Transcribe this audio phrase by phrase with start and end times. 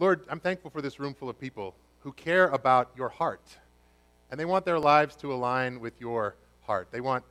[0.00, 3.42] Lord, I'm thankful for this room full of people who care about your heart.
[4.30, 6.88] And they want their lives to align with your heart.
[6.90, 7.22] They want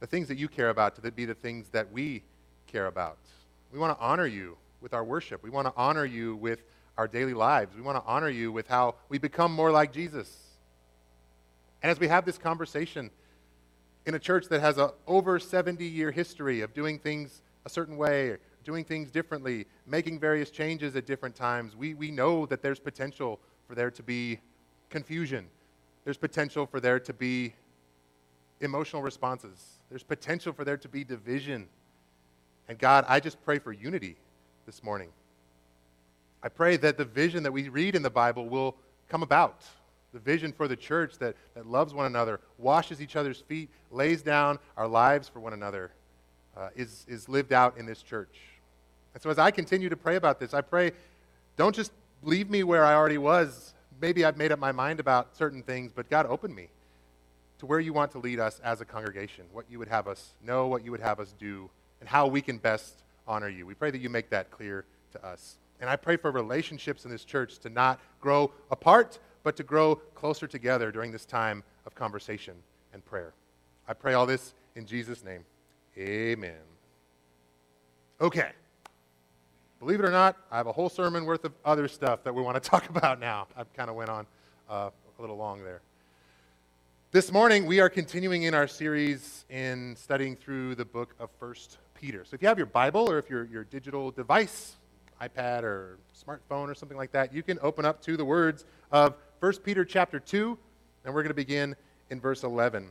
[0.00, 2.22] the things that you care about to be the things that we
[2.66, 3.18] care about.
[3.70, 5.42] We want to honor you with our worship.
[5.42, 6.62] We want to honor you with
[6.96, 7.76] our daily lives.
[7.76, 10.34] We want to honor you with how we become more like Jesus.
[11.82, 13.10] And as we have this conversation
[14.06, 17.98] in a church that has an over 70 year history of doing things a certain
[17.98, 22.80] way, doing things differently, making various changes at different times, we, we know that there's
[22.80, 23.38] potential
[23.68, 24.40] for there to be
[24.90, 25.46] confusion.
[26.04, 27.54] There's potential for there to be
[28.60, 29.78] emotional responses.
[29.90, 31.68] There's potential for there to be division.
[32.68, 34.16] And God, I just pray for unity
[34.66, 35.10] this morning.
[36.42, 38.76] I pray that the vision that we read in the Bible will
[39.08, 39.62] come about.
[40.12, 44.22] The vision for the church that, that loves one another, washes each other's feet, lays
[44.22, 45.90] down our lives for one another,
[46.56, 48.38] uh, is, is lived out in this church.
[49.14, 50.92] And so as I continue to pray about this, I pray,
[51.56, 53.74] don't just leave me where I already was.
[54.00, 56.68] Maybe I've made up my mind about certain things, but God, open me
[57.58, 60.34] to where you want to lead us as a congregation, what you would have us
[60.44, 63.64] know, what you would have us do, and how we can best honor you.
[63.64, 65.56] We pray that you make that clear to us.
[65.80, 69.96] And I pray for relationships in this church to not grow apart, but to grow
[70.14, 72.54] closer together during this time of conversation
[72.92, 73.32] and prayer.
[73.86, 75.44] I pray all this in Jesus' name.
[75.96, 76.56] Amen.
[78.20, 78.50] Okay.
[79.80, 82.42] Believe it or not, I have a whole sermon worth of other stuff that we
[82.42, 83.48] want to talk about now.
[83.56, 84.26] I kind of went on
[84.70, 85.82] uh, a little long there.
[87.10, 91.78] This morning, we are continuing in our series in studying through the book of First
[91.94, 92.24] Peter.
[92.24, 94.76] So if you have your Bible or if your, your digital device,
[95.20, 99.14] iPad or smartphone or something like that, you can open up to the words of
[99.40, 100.58] 1 Peter chapter 2,
[101.04, 101.76] and we're going to begin
[102.10, 102.88] in verse 11.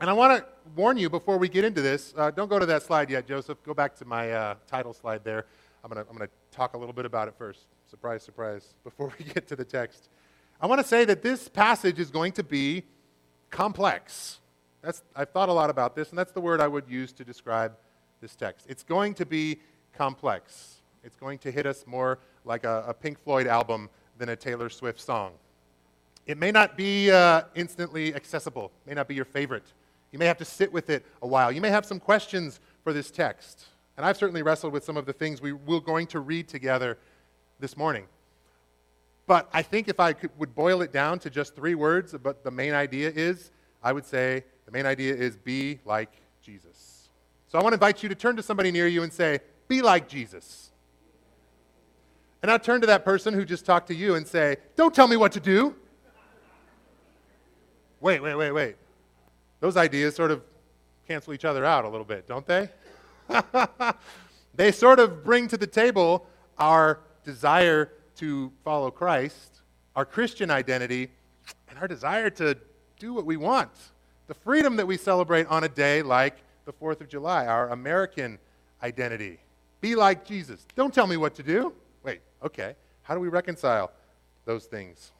[0.00, 2.66] And I want to warn you before we get into this, uh, don't go to
[2.66, 3.58] that slide yet, Joseph.
[3.64, 5.46] Go back to my uh, title slide there.
[5.84, 7.66] I'm going to I'm to talk a little bit about it first.
[7.88, 10.08] Surprise, surprise, before we get to the text.
[10.60, 12.84] I want to say that this passage is going to be
[13.50, 14.40] complex.
[14.82, 17.24] That's, I've thought a lot about this, and that's the word I would use to
[17.24, 17.76] describe
[18.20, 18.66] this text.
[18.68, 19.58] It's going to be
[19.92, 20.78] complex.
[21.04, 23.88] It's going to hit us more like a, a Pink Floyd album
[24.18, 25.32] than a Taylor Swift song.
[26.26, 29.72] It may not be uh, instantly accessible, may not be your favorite.
[30.12, 31.52] You may have to sit with it a while.
[31.52, 33.66] You may have some questions for this text.
[33.98, 36.98] And I've certainly wrestled with some of the things we, we're going to read together
[37.58, 38.04] this morning.
[39.26, 42.44] But I think if I could, would boil it down to just three words, but
[42.44, 43.50] the main idea is,
[43.82, 47.08] I would say the main idea is be like Jesus.
[47.48, 49.82] So I want to invite you to turn to somebody near you and say, be
[49.82, 50.70] like Jesus.
[52.40, 55.08] And now turn to that person who just talked to you and say, don't tell
[55.08, 55.74] me what to do.
[58.00, 58.76] Wait, wait, wait, wait.
[59.58, 60.44] Those ideas sort of
[61.08, 62.70] cancel each other out a little bit, don't they?
[64.54, 66.26] they sort of bring to the table
[66.58, 69.62] our desire to follow Christ,
[69.94, 71.10] our Christian identity,
[71.68, 72.56] and our desire to
[72.98, 73.70] do what we want.
[74.26, 78.38] The freedom that we celebrate on a day like the 4th of July, our American
[78.82, 79.38] identity.
[79.80, 80.66] Be like Jesus.
[80.74, 81.72] Don't tell me what to do.
[82.02, 82.74] Wait, okay.
[83.02, 83.90] How do we reconcile
[84.44, 85.12] those things?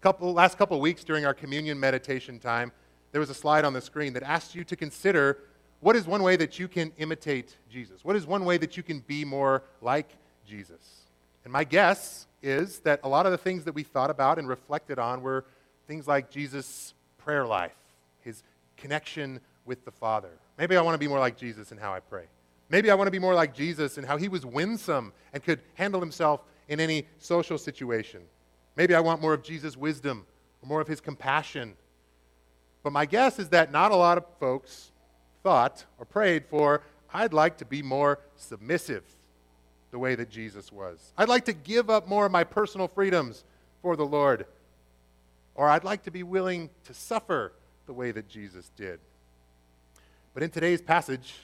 [0.00, 2.72] Couple, last couple weeks during our communion meditation time,
[3.12, 5.38] there was a slide on the screen that asked you to consider
[5.80, 8.04] what is one way that you can imitate Jesus?
[8.04, 10.08] What is one way that you can be more like
[10.46, 11.02] Jesus?
[11.44, 14.48] And my guess is that a lot of the things that we thought about and
[14.48, 15.44] reflected on were
[15.86, 17.76] things like Jesus' prayer life,
[18.20, 18.42] his
[18.76, 20.30] connection with the Father.
[20.58, 22.24] Maybe I want to be more like Jesus in how I pray.
[22.68, 25.60] Maybe I want to be more like Jesus in how he was winsome and could
[25.74, 28.22] handle himself in any social situation.
[28.76, 30.26] Maybe I want more of Jesus' wisdom
[30.62, 31.74] or more of his compassion.
[32.82, 34.90] But my guess is that not a lot of folks
[35.46, 36.82] thought or prayed for,
[37.14, 39.04] I'd like to be more submissive
[39.92, 41.12] the way that Jesus was.
[41.16, 43.44] I'd like to give up more of my personal freedoms
[43.80, 44.44] for the Lord.
[45.54, 47.52] Or I'd like to be willing to suffer
[47.86, 48.98] the way that Jesus did.
[50.34, 51.34] But in today's passage,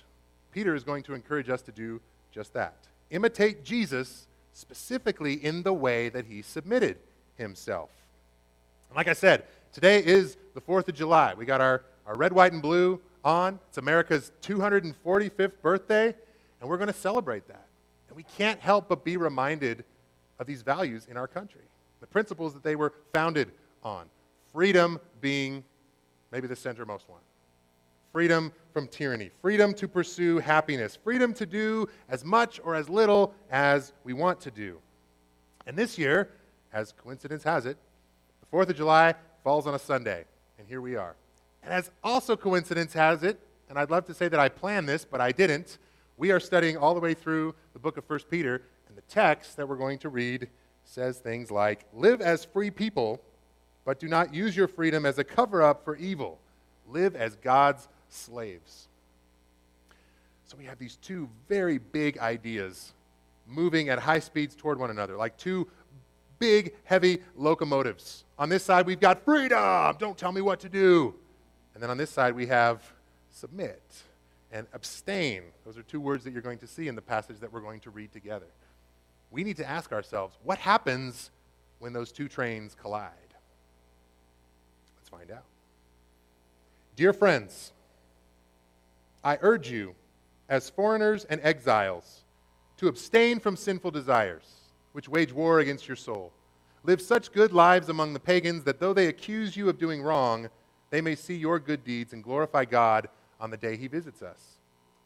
[0.51, 2.01] Peter is going to encourage us to do
[2.33, 2.75] just that.
[3.13, 6.97] Imitate Jesus specifically in the way that he submitted
[7.37, 7.91] himself.
[8.97, 11.35] Like I said, today is the 4th of July.
[11.35, 13.59] We got our, our red, white, and blue on.
[13.69, 16.15] It's America's 245th birthday,
[16.61, 17.67] and we're going to celebrate that.
[18.09, 19.85] And we can't help but be reminded
[20.39, 21.63] of these values in our country,
[22.01, 23.53] the principles that they were founded
[23.83, 24.07] on.
[24.53, 25.65] Freedom being
[26.31, 27.21] maybe the centermost one.
[28.13, 33.35] Freedom from tyranny, freedom to pursue happiness, freedom to do as much or as little
[33.51, 34.79] as we want to do.
[35.67, 36.31] And this year,
[36.75, 37.79] as coincidence has it,
[38.41, 39.15] the 4th of July
[39.45, 40.25] falls on a Sunday,
[40.59, 41.15] and here we are.
[41.63, 43.39] And as also coincidence has it,
[43.69, 45.79] and I'd love to say that I planned this, but I didn't,
[46.17, 49.57] we are studying all the way through the book of 1 Peter, and the text
[49.57, 50.49] that we're going to read
[50.85, 53.21] says things like Live as free people,
[53.85, 56.39] but do not use your freedom as a cover up for evil.
[56.89, 58.89] Live as God's slaves.
[60.45, 62.93] So we have these two very big ideas
[63.47, 65.67] moving at high speeds toward one another, like two
[66.39, 68.25] big, heavy locomotives.
[68.39, 71.15] On this side, we've got freedom, don't tell me what to do.
[71.75, 72.83] And then on this side, we have
[73.31, 73.83] submit
[74.51, 75.43] and abstain.
[75.65, 77.81] Those are two words that you're going to see in the passage that we're going
[77.81, 78.47] to read together.
[79.31, 81.31] We need to ask ourselves what happens
[81.83, 83.11] when those two trains collide?
[84.97, 85.43] Let's find out.
[86.95, 87.73] Dear friends,
[89.25, 89.97] I urge you,
[90.49, 92.23] as foreigners and exiles,
[92.77, 94.45] to abstain from sinful desires,
[94.93, 96.33] which wage war against your soul.
[96.85, 100.49] Live such good lives among the pagans that though they accuse you of doing wrong,
[100.93, 103.09] they may see your good deeds and glorify God
[103.41, 104.59] on the day he visits us.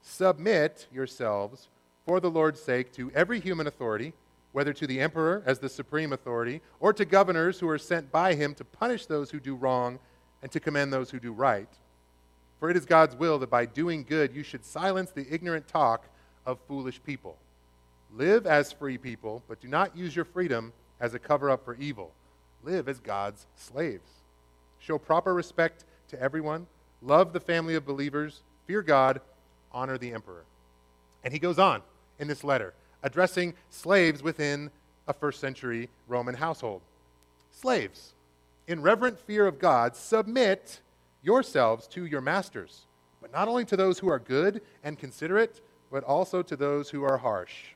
[0.02, 1.68] Submit yourselves
[2.04, 4.12] for the Lord's sake to every human authority,
[4.50, 8.34] whether to the emperor as the supreme authority, or to governors who are sent by
[8.34, 10.00] him to punish those who do wrong
[10.42, 11.68] and to commend those who do right.
[12.58, 16.08] For it is God's will that by doing good you should silence the ignorant talk
[16.44, 17.36] of foolish people.
[18.12, 21.76] Live as free people, but do not use your freedom as a cover up for
[21.76, 22.10] evil.
[22.64, 24.15] Live as God's slaves.
[24.86, 26.68] Show proper respect to everyone
[27.02, 29.20] love the family of believers, fear God,
[29.72, 30.44] honor the emperor.
[31.24, 31.82] And he goes on
[32.20, 32.72] in this letter,
[33.02, 34.70] addressing slaves within
[35.08, 36.82] a first century Roman household.
[37.50, 38.14] Slaves,
[38.68, 40.80] in reverent fear of God, submit
[41.20, 42.86] yourselves to your masters,
[43.20, 47.02] but not only to those who are good and considerate, but also to those who
[47.02, 47.74] are harsh.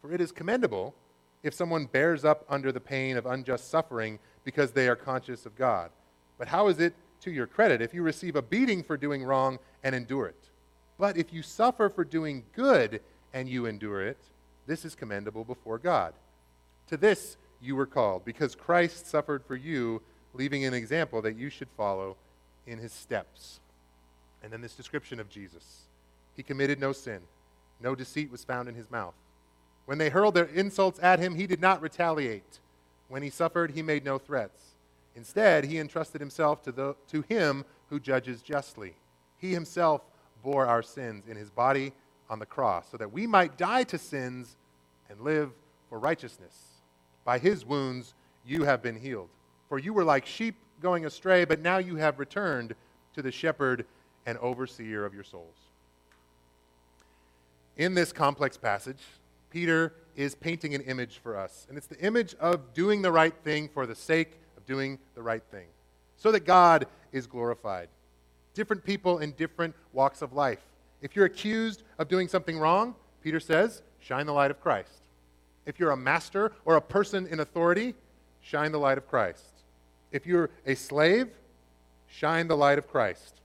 [0.00, 0.94] For it is commendable
[1.42, 5.56] if someone bears up under the pain of unjust suffering because they are conscious of
[5.56, 5.90] God.
[6.40, 9.58] But how is it to your credit if you receive a beating for doing wrong
[9.82, 10.48] and endure it.
[10.98, 13.00] But if you suffer for doing good
[13.32, 14.18] and you endure it,
[14.66, 16.14] this is commendable before God.
[16.88, 20.00] To this you were called, because Christ suffered for you,
[20.32, 22.16] leaving an example that you should follow
[22.66, 23.60] in his steps.
[24.42, 25.82] And then this description of Jesus
[26.36, 27.20] He committed no sin,
[27.80, 29.14] no deceit was found in his mouth.
[29.86, 32.60] When they hurled their insults at him, he did not retaliate.
[33.08, 34.69] When he suffered, he made no threats.
[35.16, 38.94] Instead, he entrusted himself to, the, to him who judges justly.
[39.38, 40.02] He himself
[40.42, 41.92] bore our sins in his body
[42.28, 44.56] on the cross, so that we might die to sins
[45.08, 45.50] and live
[45.88, 46.54] for righteousness.
[47.24, 48.14] By his wounds
[48.46, 49.28] you have been healed.
[49.68, 52.74] For you were like sheep going astray, but now you have returned
[53.14, 53.84] to the shepherd
[54.26, 55.56] and overseer of your souls.
[57.76, 59.02] In this complex passage,
[59.50, 63.34] Peter is painting an image for us, and it's the image of doing the right
[63.42, 64.39] thing for the sake
[64.70, 65.66] doing the right thing
[66.16, 67.88] so that God is glorified.
[68.54, 70.60] Different people in different walks of life.
[71.02, 74.92] If you're accused of doing something wrong, Peter says, shine the light of Christ.
[75.66, 77.94] If you're a master or a person in authority,
[78.40, 79.44] shine the light of Christ.
[80.12, 81.28] If you're a slave,
[82.06, 83.40] shine the light of Christ.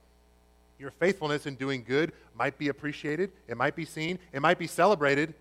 [0.78, 4.68] Your faithfulness in doing good might be appreciated, it might be seen, it might be
[4.68, 5.34] celebrated,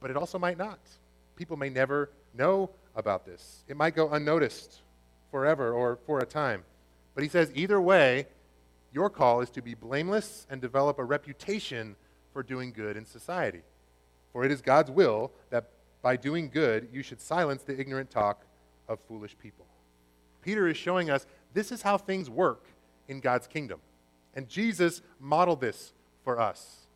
[0.00, 0.80] but it also might not.
[1.36, 3.62] People may never know about this.
[3.68, 4.80] It might go unnoticed
[5.30, 6.64] forever or for a time.
[7.14, 8.26] But he says, either way,
[8.92, 11.96] your call is to be blameless and develop a reputation
[12.32, 13.62] for doing good in society.
[14.32, 15.70] For it is God's will that
[16.02, 18.44] by doing good, you should silence the ignorant talk
[18.88, 19.66] of foolish people.
[20.42, 22.64] Peter is showing us this is how things work
[23.08, 23.80] in God's kingdom.
[24.34, 25.92] And Jesus modeled this
[26.22, 26.86] for us.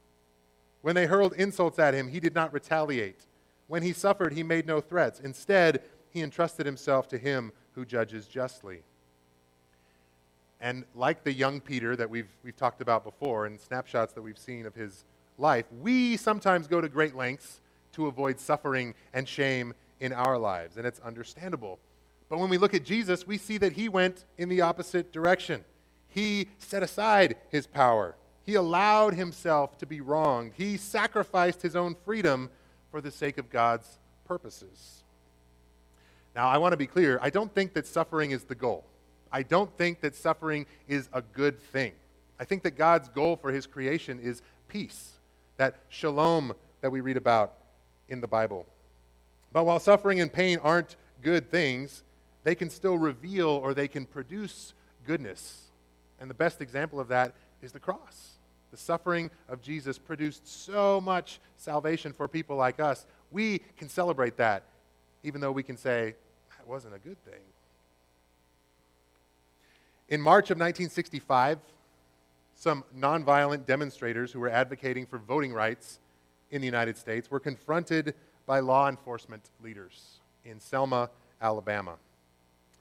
[0.82, 3.26] When they hurled insults at him, he did not retaliate.
[3.66, 5.20] When he suffered, he made no threats.
[5.20, 8.82] Instead, he entrusted himself to him who judges justly.
[10.60, 14.38] And like the young Peter that we've, we've talked about before and snapshots that we've
[14.38, 15.04] seen of his
[15.38, 17.60] life, we sometimes go to great lengths
[17.92, 21.78] to avoid suffering and shame in our lives, and it's understandable.
[22.28, 25.64] But when we look at Jesus, we see that he went in the opposite direction.
[26.08, 28.14] He set aside his power.
[28.44, 30.52] He allowed himself to be wronged.
[30.56, 32.50] He sacrificed his own freedom
[32.90, 35.01] for the sake of God's purposes.
[36.34, 37.18] Now, I want to be clear.
[37.22, 38.84] I don't think that suffering is the goal.
[39.30, 41.92] I don't think that suffering is a good thing.
[42.38, 45.12] I think that God's goal for his creation is peace,
[45.56, 47.54] that shalom that we read about
[48.08, 48.66] in the Bible.
[49.52, 52.02] But while suffering and pain aren't good things,
[52.44, 54.74] they can still reveal or they can produce
[55.06, 55.70] goodness.
[56.20, 58.32] And the best example of that is the cross.
[58.70, 63.06] The suffering of Jesus produced so much salvation for people like us.
[63.30, 64.64] We can celebrate that
[65.22, 66.14] even though we can say,
[66.56, 67.40] that wasn't a good thing.
[70.08, 71.58] In March of 1965,
[72.54, 76.00] some nonviolent demonstrators who were advocating for voting rights
[76.50, 78.14] in the United States were confronted
[78.46, 80.20] by law enforcement leaders.
[80.44, 81.08] in Selma,
[81.40, 81.96] Alabama.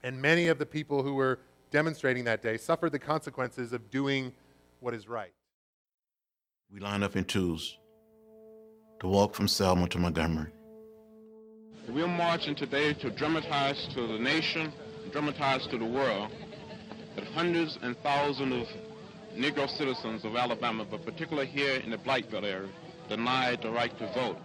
[0.02, 1.38] And many of the people who were
[1.70, 4.32] demonstrating that day suffered the consequences of doing
[4.80, 5.32] what is right.
[6.72, 7.78] We line up in twos
[9.00, 10.52] to walk from Selma to Montgomery.
[11.88, 14.72] We're marching today to dramatize to the nation,
[15.10, 16.30] dramatize to the world,
[17.16, 18.68] that hundreds and thousands of
[19.36, 22.68] Negro citizens of Alabama, but particularly here in the Black Belt area,
[23.08, 24.38] denied the right to vote.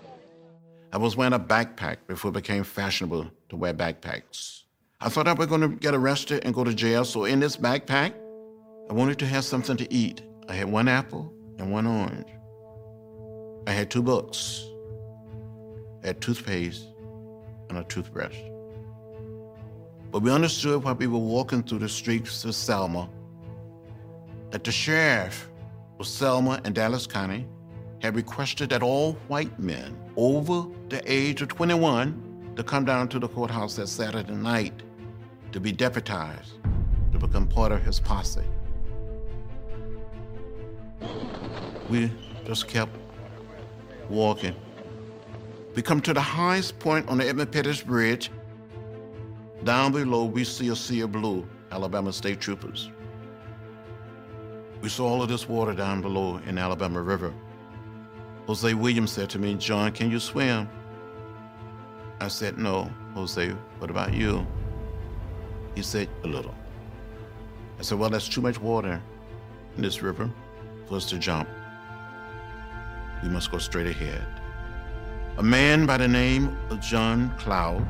[0.91, 4.63] I was wearing a backpack before it became fashionable to wear backpacks.
[4.99, 7.55] I thought I was going to get arrested and go to jail, so in this
[7.55, 8.13] backpack,
[8.89, 10.23] I wanted to have something to eat.
[10.49, 12.27] I had one apple and one orange.
[13.67, 14.65] I had two books.
[16.03, 16.87] I had toothpaste
[17.69, 18.37] and a toothbrush.
[20.11, 23.09] But we understood while we were walking through the streets of Selma
[24.51, 25.49] that the sheriff
[25.99, 27.45] of Selma and Dallas County
[28.01, 33.19] had requested that all white men over the age of 21 to come down to
[33.19, 34.83] the courthouse that Saturday night
[35.51, 36.53] to be deputized
[37.11, 38.41] to become part of his posse.
[41.89, 42.11] We
[42.45, 42.95] just kept
[44.09, 44.55] walking.
[45.77, 48.31] We come to the highest point on the Edmund Pettus Bridge.
[49.63, 52.89] Down below, we see a sea of blue, Alabama State Troopers.
[54.81, 57.31] We saw all of this water down below in Alabama River.
[58.47, 60.67] Hosea Williams said to me, John, can you swim?
[62.19, 62.89] I said, no.
[63.13, 64.47] Hosea, what about you?
[65.75, 66.55] He said, a little.
[67.77, 68.99] I said, well, that's too much water
[69.75, 70.27] in this river
[70.87, 71.47] for us to jump.
[73.21, 74.36] We must go straight ahead.
[75.37, 77.87] A man by the name of John Cloud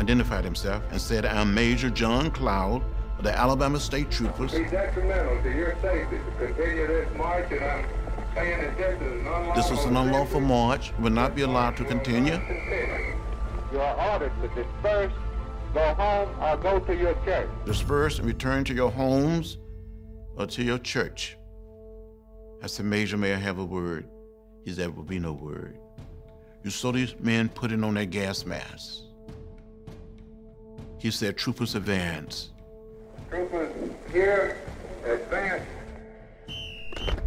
[0.00, 2.82] identified himself and said, I'm Major John Cloud
[3.16, 4.50] of the Alabama State Troopers.
[4.50, 7.86] Be detrimental to your safety to continue this march, and I'm
[8.34, 9.54] saying that this is an unlawful.
[9.54, 12.40] This is an unlawful march, will not be allowed to continue.
[13.70, 15.12] You are ordered to disperse,
[15.72, 17.48] go home, or go to your church.
[17.66, 19.58] Disperse and return to your homes
[20.36, 21.36] or to your church.
[22.64, 24.08] I said, Major, may I have a word?
[24.64, 25.78] He said, there will be no word.
[26.64, 29.02] You saw these men putting on their gas masks.
[30.98, 32.50] He said, troopers advance.
[33.28, 33.74] Troopers
[34.12, 34.58] here,
[35.04, 35.64] advance.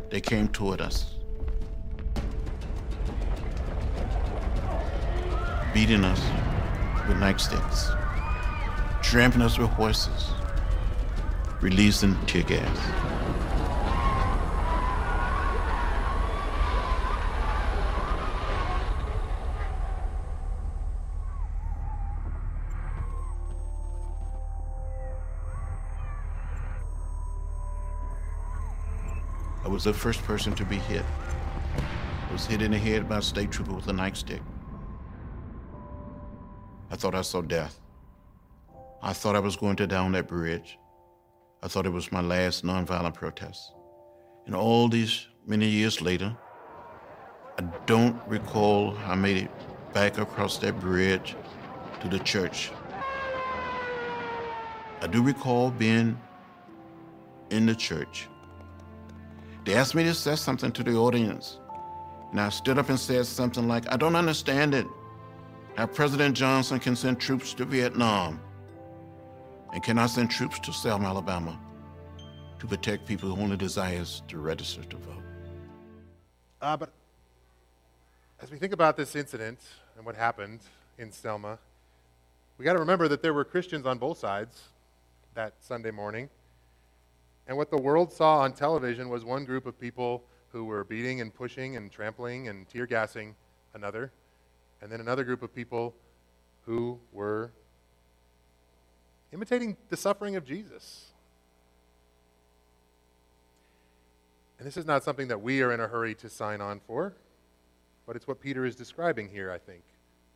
[0.09, 1.15] They came toward us,
[5.73, 6.21] beating us
[7.05, 7.91] with nightsticks,
[9.03, 10.31] trampling us with horses,
[11.59, 12.77] releasing tear gas.
[29.65, 31.03] I was the first person to be hit.
[32.29, 34.41] I was hit in the head by a state trooper with a nightstick.
[36.91, 37.79] I thought I saw death.
[39.01, 40.77] I thought I was going to down that bridge.
[41.63, 43.73] I thought it was my last nonviolent protest.
[44.45, 46.37] And all these many years later,
[47.57, 49.51] I don't recall I made it
[49.95, 51.35] back across that bridge
[52.01, 52.71] to the church.
[55.01, 56.21] I do recall being
[57.49, 58.27] in the church
[59.65, 61.59] they asked me to say something to the audience.
[62.31, 64.85] And I stood up and said something like, I don't understand it.
[65.75, 68.39] How President Johnson can send troops to Vietnam
[69.73, 71.59] and cannot send troops to Selma, Alabama
[72.59, 75.23] to protect people who only desires to register to vote.
[76.61, 76.91] Uh, but
[78.41, 79.59] as we think about this incident
[79.97, 80.59] and what happened
[80.97, 81.59] in Selma,
[82.57, 84.61] we got to remember that there were Christians on both sides
[85.33, 86.29] that Sunday morning.
[87.47, 91.21] And what the world saw on television was one group of people who were beating
[91.21, 93.35] and pushing and trampling and tear gassing
[93.73, 94.11] another,
[94.81, 95.93] and then another group of people
[96.65, 97.51] who were
[99.31, 101.11] imitating the suffering of Jesus.
[104.57, 107.13] And this is not something that we are in a hurry to sign on for,
[108.07, 109.83] but it's what Peter is describing here, I think.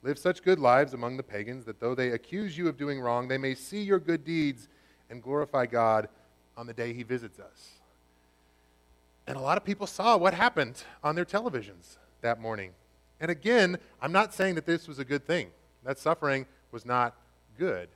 [0.04, 3.28] Live such good lives among the pagans that though they accuse you of doing wrong,
[3.28, 4.68] they may see your good deeds
[5.10, 6.10] and glorify God
[6.60, 7.70] on the day he visits us.
[9.26, 12.72] And a lot of people saw what happened on their televisions that morning.
[13.22, 15.52] And again, I'm not saying that this was a good thing.
[15.86, 17.16] That suffering was not
[17.58, 17.88] good.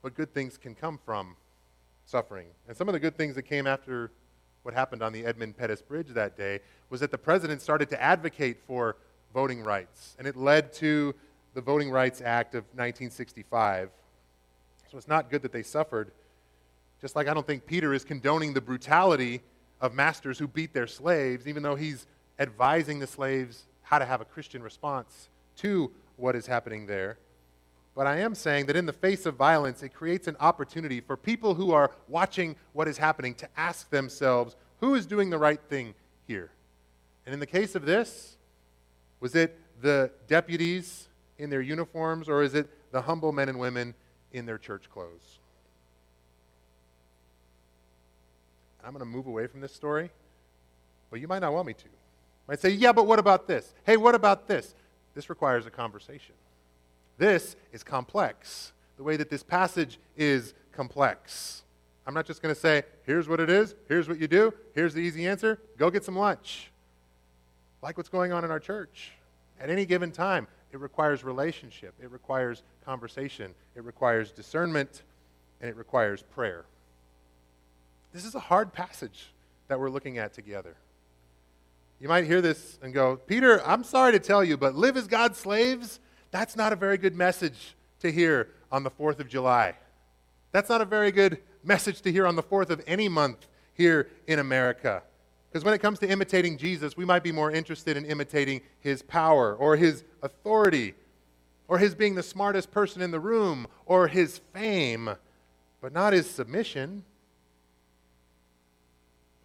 [0.00, 1.34] But good things can come from
[2.06, 2.46] suffering.
[2.68, 4.12] And some of the good things that came after
[4.62, 8.00] what happened on the Edmund Pettus Bridge that day was that the president started to
[8.00, 8.96] advocate for
[9.34, 10.14] voting rights.
[10.20, 11.16] And it led to
[11.54, 13.90] the Voting Rights Act of 1965.
[14.88, 16.12] So it's not good that they suffered,
[17.02, 19.42] just like I don't think Peter is condoning the brutality
[19.80, 22.06] of masters who beat their slaves, even though he's
[22.38, 27.18] advising the slaves how to have a Christian response to what is happening there.
[27.94, 31.16] But I am saying that in the face of violence, it creates an opportunity for
[31.16, 35.60] people who are watching what is happening to ask themselves, who is doing the right
[35.68, 35.94] thing
[36.26, 36.52] here?
[37.26, 38.36] And in the case of this,
[39.20, 43.94] was it the deputies in their uniforms, or is it the humble men and women
[44.32, 45.40] in their church clothes?
[48.84, 50.10] I'm going to move away from this story,
[51.10, 51.84] but you might not want me to.
[51.84, 51.90] You
[52.48, 53.74] might say, yeah, but what about this?
[53.84, 54.74] Hey, what about this?
[55.14, 56.34] This requires a conversation.
[57.18, 58.72] This is complex.
[58.96, 61.62] The way that this passage is complex.
[62.06, 64.94] I'm not just going to say, here's what it is, here's what you do, here's
[64.94, 66.70] the easy answer, go get some lunch.
[67.80, 69.12] Like what's going on in our church.
[69.60, 75.02] At any given time, it requires relationship, it requires conversation, it requires discernment,
[75.60, 76.64] and it requires prayer.
[78.12, 79.32] This is a hard passage
[79.68, 80.76] that we're looking at together.
[81.98, 85.06] You might hear this and go, Peter, I'm sorry to tell you, but live as
[85.06, 86.00] God's slaves,
[86.30, 89.74] that's not a very good message to hear on the 4th of July.
[90.50, 94.10] That's not a very good message to hear on the 4th of any month here
[94.26, 95.02] in America.
[95.48, 99.02] Because when it comes to imitating Jesus, we might be more interested in imitating his
[99.02, 100.94] power or his authority
[101.68, 105.10] or his being the smartest person in the room or his fame,
[105.80, 107.04] but not his submission.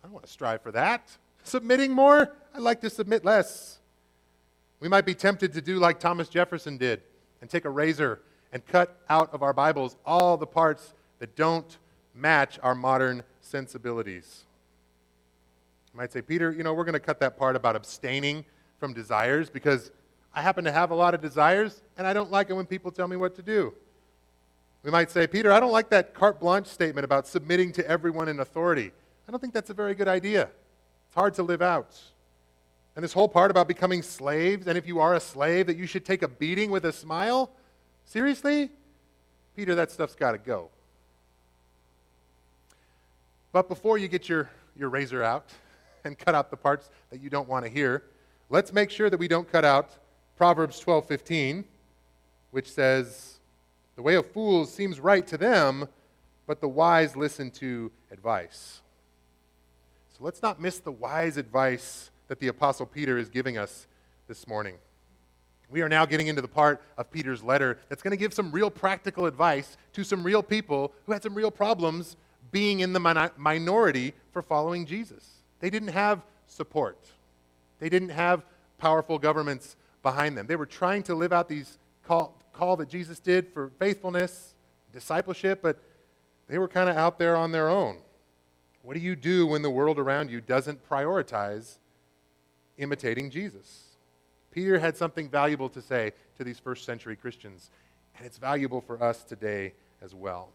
[0.07, 1.17] I don't want to strive for that.
[1.43, 2.33] Submitting more?
[2.55, 3.79] I'd like to submit less.
[4.79, 7.01] We might be tempted to do like Thomas Jefferson did
[7.41, 8.21] and take a razor
[8.53, 11.77] and cut out of our Bibles all the parts that don't
[12.15, 14.45] match our modern sensibilities.
[15.93, 18.45] You might say, Peter, you know, we're going to cut that part about abstaining
[18.79, 19.91] from desires because
[20.33, 22.91] I happen to have a lot of desires and I don't like it when people
[22.91, 23.73] tell me what to do.
[24.83, 28.29] We might say, Peter, I don't like that carte blanche statement about submitting to everyone
[28.29, 28.93] in authority.
[29.27, 30.43] I don't think that's a very good idea.
[31.07, 31.99] It's hard to live out.
[32.95, 35.85] And this whole part about becoming slaves, and if you are a slave, that you
[35.85, 37.51] should take a beating with a smile?
[38.05, 38.71] Seriously?
[39.55, 40.69] Peter, that stuff's got to go.
[43.51, 45.51] But before you get your, your razor out
[46.03, 48.03] and cut out the parts that you don't want to hear,
[48.49, 49.97] let's make sure that we don't cut out
[50.37, 51.65] Proverbs 12:15,
[52.51, 53.39] which says,
[53.95, 55.89] "The way of fools seems right to them,
[56.45, 58.81] but the wise listen to advice."
[60.17, 63.85] So let's not miss the wise advice that the Apostle Peter is giving us
[64.27, 64.73] this morning.
[65.69, 68.51] We are now getting into the part of Peter's letter that's going to give some
[68.51, 72.15] real practical advice to some real people who had some real problems
[72.51, 75.43] being in the minority for following Jesus.
[75.59, 76.97] They didn't have support,
[77.79, 78.43] they didn't have
[78.79, 80.47] powerful governments behind them.
[80.47, 84.55] They were trying to live out these call, call that Jesus did for faithfulness,
[84.91, 85.77] discipleship, but
[86.47, 87.97] they were kind of out there on their own.
[88.87, 91.79] What do you do when the world around you doesn't prioritize
[92.77, 93.97] imitating Jesus?
[94.49, 97.69] Peter had something valuable to say to these first century Christians,
[98.15, 100.53] and it's valuable for us today as well.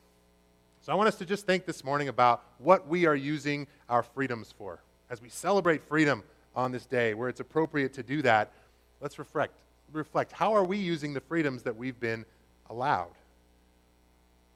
[0.80, 4.02] So I want us to just think this morning about what we are using our
[4.02, 4.80] freedoms for.
[5.10, 6.22] As we celebrate freedom
[6.56, 8.50] on this day, where it's appropriate to do that,
[9.02, 9.58] let's reflect.
[9.92, 10.32] Reflect.
[10.32, 12.24] How are we using the freedoms that we've been
[12.70, 13.12] allowed?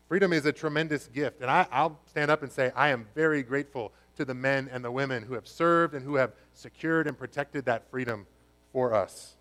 [0.09, 1.41] Freedom is a tremendous gift.
[1.41, 4.85] And I, will stand up and say, I am very grateful to the men and
[4.85, 8.27] the women who have served and who have secured and protected that freedom
[8.73, 9.35] for us.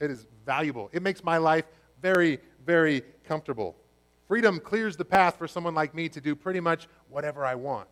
[0.00, 0.90] It is valuable.
[0.92, 1.64] It makes my life
[2.00, 3.76] very, very comfortable.
[4.28, 7.88] Freedom clears the path for someone like me to do pretty much whatever I want.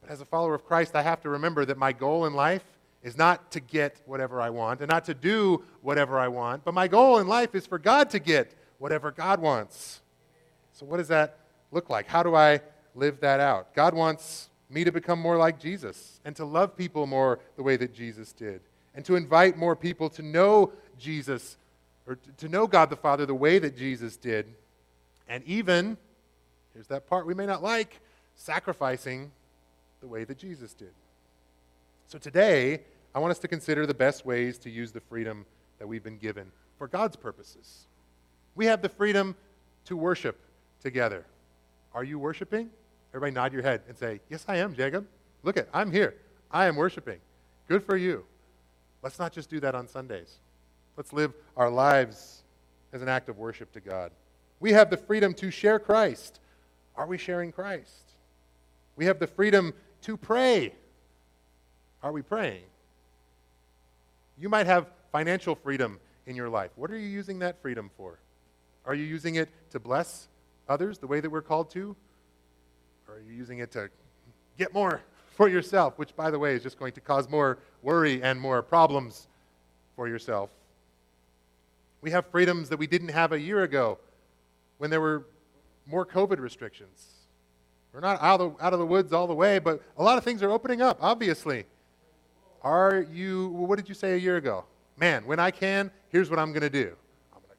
[0.00, 2.64] But as a follower of Christ, I have to remember that my goal in life
[3.02, 6.74] is not to get whatever I want and not to do whatever I want, but
[6.74, 10.00] my goal in life is for God to get whatever God wants.
[10.78, 11.38] So, what does that
[11.72, 12.06] look like?
[12.06, 12.60] How do I
[12.94, 13.74] live that out?
[13.74, 17.76] God wants me to become more like Jesus and to love people more the way
[17.76, 18.60] that Jesus did
[18.94, 21.56] and to invite more people to know Jesus
[22.06, 24.46] or to know God the Father the way that Jesus did.
[25.28, 25.96] And even,
[26.74, 27.98] here's that part we may not like,
[28.36, 29.32] sacrificing
[30.00, 30.92] the way that Jesus did.
[32.06, 32.82] So today,
[33.16, 35.44] I want us to consider the best ways to use the freedom
[35.80, 37.88] that we've been given for God's purposes.
[38.54, 39.34] We have the freedom
[39.86, 40.38] to worship
[40.82, 41.24] together.
[41.94, 42.70] Are you worshiping?
[43.10, 45.06] Everybody nod your head and say, Yes, I am, Jacob.
[45.42, 46.14] Look at, I'm here.
[46.50, 47.18] I am worshiping.
[47.68, 48.24] Good for you.
[49.02, 50.38] Let's not just do that on Sundays.
[50.96, 52.42] Let's live our lives
[52.92, 54.10] as an act of worship to God.
[54.60, 56.40] We have the freedom to share Christ.
[56.96, 58.14] Are we sharing Christ?
[58.96, 60.74] We have the freedom to pray.
[62.02, 62.62] Are we praying?
[64.40, 66.70] You might have financial freedom in your life.
[66.76, 68.18] What are you using that freedom for?
[68.84, 70.28] Are you using it to bless
[70.68, 71.96] others the way that we're called to?
[73.08, 73.90] Or are you using it to
[74.58, 75.00] get more
[75.36, 78.62] for yourself, which, by the way, is just going to cause more worry and more
[78.62, 79.28] problems
[79.96, 80.50] for yourself?
[82.00, 83.98] We have freedoms that we didn't have a year ago
[84.78, 85.26] when there were
[85.86, 87.14] more COVID restrictions.
[87.92, 90.18] We're not out of, the, out of the woods all the way, but a lot
[90.18, 91.64] of things are opening up, obviously.
[92.62, 94.64] Are you, what did you say a year ago?
[94.96, 96.94] Man, when I can, here's what I'm going to do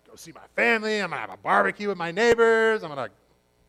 [0.10, 1.02] go see my family.
[1.02, 2.84] I'm going to have a barbecue with my neighbors.
[2.84, 3.13] I'm going to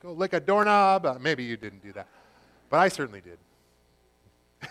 [0.02, 1.04] go lick a doorknob.
[1.04, 2.08] Uh, maybe you didn't do that,
[2.70, 3.38] but I certainly did.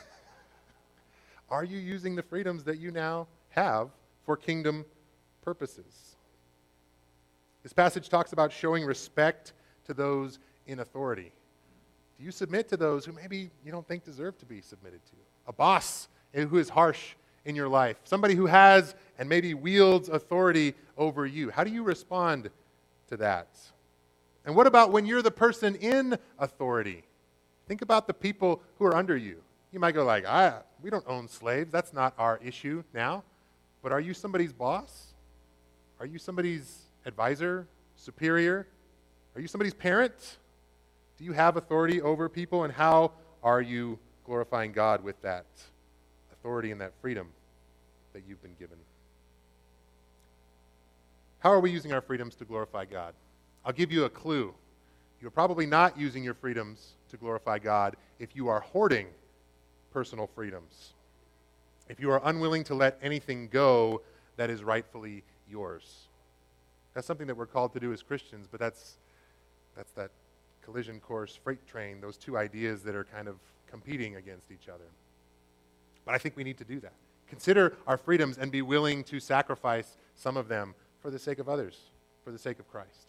[1.49, 3.89] Are you using the freedoms that you now have
[4.25, 4.83] for kingdom
[5.43, 6.15] purposes?
[7.61, 9.53] This passage talks about showing respect
[9.85, 11.31] to those in authority.
[12.17, 15.15] Do you submit to those who maybe you don't think deserve to be submitted to?
[15.47, 20.73] A boss who is harsh in your life, somebody who has and maybe wields authority
[20.97, 21.51] over you.
[21.51, 22.49] How do you respond
[23.09, 23.49] to that?
[24.45, 27.03] And what about when you're the person in authority?
[27.67, 29.43] Think about the people who are under you.
[29.71, 31.71] You might go like, I, we don't own slaves.
[31.71, 33.23] That's not our issue now.
[33.83, 35.13] But are you somebody's boss?
[35.99, 38.67] Are you somebody's advisor, superior?
[39.35, 40.37] Are you somebody's parent?
[41.17, 42.63] Do you have authority over people?
[42.63, 43.11] And how
[43.43, 45.45] are you glorifying God with that
[46.31, 47.27] authority and that freedom
[48.13, 48.77] that you've been given?
[51.39, 53.13] How are we using our freedoms to glorify God?
[53.63, 54.53] I'll give you a clue.
[55.21, 59.07] You're probably not using your freedoms to glorify God if you are hoarding
[59.91, 60.93] personal freedoms.
[61.87, 64.01] If you are unwilling to let anything go
[64.37, 66.07] that is rightfully yours.
[66.93, 68.97] That's something that we're called to do as Christians, but that's,
[69.75, 70.11] that's that
[70.63, 73.35] collision course freight train, those two ideas that are kind of
[73.69, 74.85] competing against each other.
[76.05, 76.93] But I think we need to do that.
[77.27, 81.49] Consider our freedoms and be willing to sacrifice some of them for the sake of
[81.49, 81.77] others,
[82.23, 83.07] for the sake of Christ.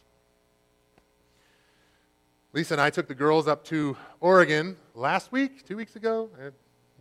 [2.53, 6.29] Lisa and I took the girls up to Oregon last week, two weeks ago.
[6.35, 6.51] Uh,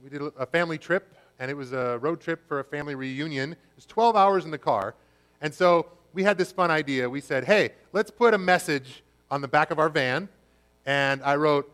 [0.04, 3.54] we did a family trip, and it was a road trip for a family reunion.
[3.54, 4.96] It was 12 hours in the car.
[5.42, 7.10] And so we had this fun idea.
[7.10, 10.30] We said, hey, let's put a message on the back of our van.
[10.86, 11.72] And I wrote,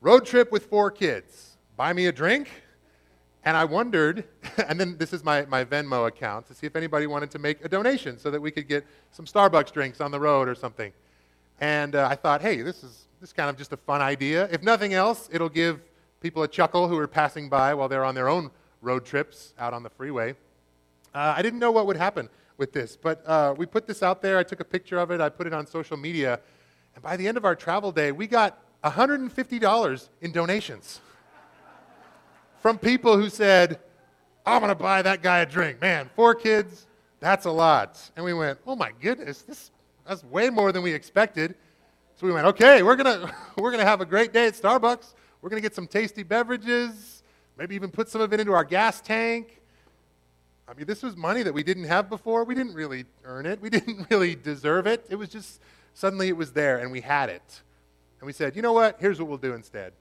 [0.00, 1.56] road trip with four kids.
[1.76, 2.48] Buy me a drink.
[3.46, 4.24] And I wondered,
[4.68, 7.64] and then this is my, my Venmo account, to see if anybody wanted to make
[7.64, 10.92] a donation so that we could get some Starbucks drinks on the road or something.
[11.60, 14.46] And uh, I thought, hey, this is this is kind of just a fun idea.
[14.52, 15.80] If nothing else, it'll give
[16.20, 18.50] people a chuckle who are passing by while they're on their own
[18.82, 20.32] road trips out on the freeway.
[21.14, 22.28] Uh, I didn't know what would happen
[22.58, 24.36] with this, but uh, we put this out there.
[24.36, 26.40] I took a picture of it, I put it on social media,
[26.94, 31.00] and by the end of our travel day, we got $150 in donations
[32.66, 33.78] from people who said,
[34.44, 35.80] I'm going to buy that guy a drink.
[35.80, 36.88] Man, four kids,
[37.20, 38.10] that's a lot.
[38.16, 39.70] And we went, oh my goodness, this,
[40.04, 41.54] that's way more than we expected.
[42.16, 45.14] So we went, okay, we're going we're gonna have a great day at Starbucks.
[45.40, 47.22] We're going to get some tasty beverages,
[47.56, 49.62] maybe even put some of it into our gas tank.
[50.66, 52.42] I mean, this was money that we didn't have before.
[52.42, 55.06] We didn't really earn it, we didn't really deserve it.
[55.08, 55.60] It was just
[55.94, 57.62] suddenly it was there and we had it.
[58.18, 58.96] And we said, you know what?
[58.98, 59.92] Here's what we'll do instead.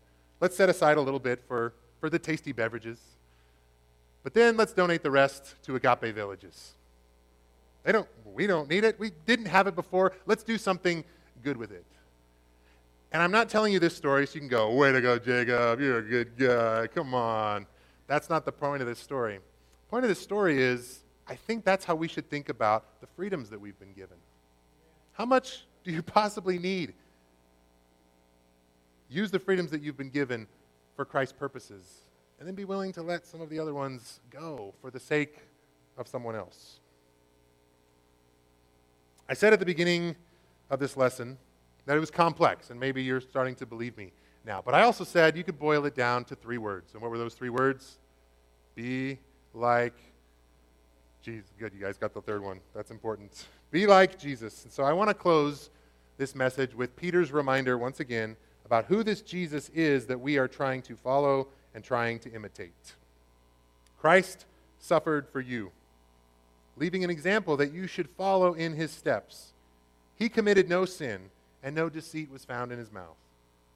[0.41, 2.99] Let's set aside a little bit for, for the tasty beverages.
[4.23, 6.73] But then let's donate the rest to Agape Villages.
[7.83, 8.99] They don't, we don't need it.
[8.99, 10.13] We didn't have it before.
[10.25, 11.03] Let's do something
[11.43, 11.85] good with it.
[13.11, 15.79] And I'm not telling you this story so you can go, way to go, Jacob,
[15.79, 17.67] you're a good guy, come on.
[18.07, 19.35] That's not the point of this story.
[19.35, 23.07] The point of this story is I think that's how we should think about the
[23.07, 24.17] freedoms that we've been given.
[25.13, 26.93] How much do you possibly need?
[29.09, 30.47] Use the freedoms that you've been given
[30.95, 31.83] for Christ's purposes,
[32.39, 35.39] and then be willing to let some of the other ones go for the sake
[35.97, 36.79] of someone else.
[39.27, 40.15] I said at the beginning
[40.69, 41.37] of this lesson
[41.85, 44.11] that it was complex, and maybe you're starting to believe me
[44.45, 44.61] now.
[44.63, 46.93] But I also said you could boil it down to three words.
[46.93, 47.97] And what were those three words?
[48.75, 49.19] Be
[49.53, 49.95] like
[51.21, 51.51] Jesus.
[51.57, 52.59] Good, you guys got the third one.
[52.75, 53.47] That's important.
[53.71, 54.63] Be like Jesus.
[54.63, 55.69] And so I want to close
[56.17, 60.47] this message with Peter's reminder once again about who this Jesus is that we are
[60.47, 62.93] trying to follow and trying to imitate.
[63.99, 64.45] Christ
[64.79, 65.71] suffered for you,
[66.77, 69.53] leaving an example that you should follow in his steps.
[70.17, 71.29] He committed no sin
[71.63, 73.17] and no deceit was found in his mouth.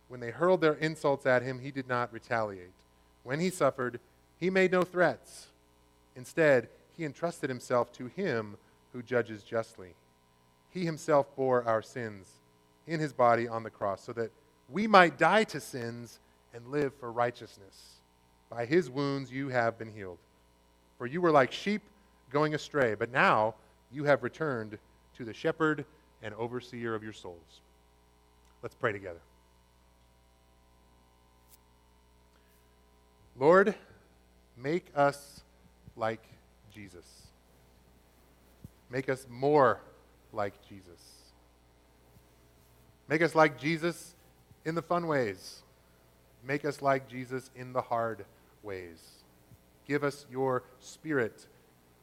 [0.08, 2.70] When they hurled their insults at him, he did not retaliate.
[3.24, 4.00] When he suffered,
[4.38, 5.48] he made no threats.
[6.16, 8.58] Instead, he entrusted himself to him
[8.94, 9.94] who judges justly.
[10.72, 12.28] He himself bore our sins
[12.88, 14.32] in his body on the cross so that
[14.72, 16.20] we might die to sins
[16.54, 18.00] and live for righteousness.
[18.50, 20.18] By his wounds you have been healed.
[20.98, 21.82] For you were like sheep
[22.32, 23.56] going astray, but now
[23.92, 24.78] you have returned
[25.18, 25.86] to the shepherd
[26.22, 27.62] and overseer of your souls.
[28.62, 29.20] Let's pray together.
[33.38, 33.74] Lord,
[34.58, 35.42] make us
[35.96, 36.24] like
[36.74, 37.06] Jesus.
[38.90, 39.80] Make us more
[40.34, 41.02] like Jesus.
[43.08, 44.16] Make us like Jesus
[44.70, 45.64] in the fun ways.
[46.48, 48.24] Make us like Jesus in the hard
[48.64, 49.24] ways.
[49.88, 51.48] Give us your spirit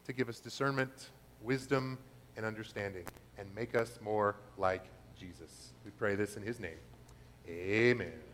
[0.04, 1.10] to give us discernment,
[1.42, 1.96] wisdom,
[2.36, 3.04] and understanding,
[3.38, 4.84] and make us more like
[5.18, 5.72] Jesus.
[5.84, 6.78] We pray this in his name.
[7.48, 8.25] Amen.